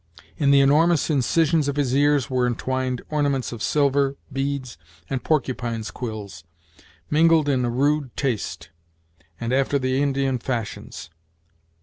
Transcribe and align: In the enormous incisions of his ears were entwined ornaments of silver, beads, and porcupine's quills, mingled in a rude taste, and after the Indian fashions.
In 0.35 0.49
the 0.49 0.61
enormous 0.61 1.11
incisions 1.11 1.67
of 1.67 1.75
his 1.75 1.93
ears 1.95 2.27
were 2.27 2.47
entwined 2.47 3.03
ornaments 3.11 3.51
of 3.51 3.61
silver, 3.61 4.15
beads, 4.33 4.75
and 5.11 5.23
porcupine's 5.23 5.91
quills, 5.91 6.43
mingled 7.11 7.47
in 7.47 7.63
a 7.63 7.69
rude 7.69 8.17
taste, 8.17 8.71
and 9.39 9.53
after 9.53 9.77
the 9.77 10.01
Indian 10.01 10.39
fashions. 10.39 11.11